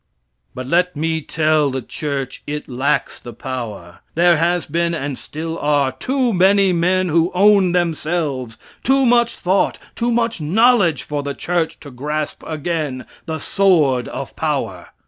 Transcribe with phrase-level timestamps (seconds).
[0.55, 3.99] But let me tell the church it lacks the power.
[4.15, 9.77] There has been, and still are, too many men who own themselves too much thought,
[9.93, 14.87] too much knowledge for the church to grasp again the sword of power.